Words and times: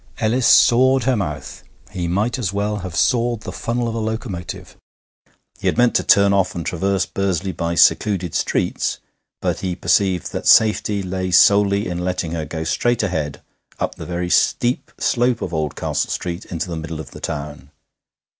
Ellis 0.17 0.47
sawed 0.47 1.03
her 1.03 1.15
mouth; 1.15 1.63
he 1.91 2.07
might 2.07 2.39
as 2.39 2.51
well 2.51 2.77
have 2.77 2.95
sawed 2.95 3.41
the 3.41 3.51
funnel 3.51 3.87
of 3.87 3.93
a 3.93 3.99
locomotive. 3.99 4.75
He 5.59 5.67
had 5.67 5.77
meant 5.77 5.93
to 5.93 6.03
turn 6.03 6.33
off 6.33 6.55
and 6.55 6.65
traverse 6.65 7.05
Bursley 7.05 7.51
by 7.51 7.75
secluded 7.75 8.33
streets, 8.33 8.97
but 9.43 9.59
he 9.59 9.75
perceived 9.75 10.31
that 10.31 10.47
safety 10.47 11.03
lay 11.03 11.29
solely 11.29 11.87
in 11.87 11.99
letting 12.03 12.31
her 12.31 12.45
go 12.45 12.63
straight 12.63 13.03
ahead 13.03 13.43
up 13.79 13.93
the 13.93 14.07
very 14.07 14.31
steep 14.31 14.91
slope 14.97 15.39
of 15.39 15.53
Oldcastle 15.53 16.09
Street 16.09 16.45
into 16.45 16.67
the 16.67 16.77
middle 16.77 16.99
of 16.99 17.11
the 17.11 17.19
town. 17.21 17.69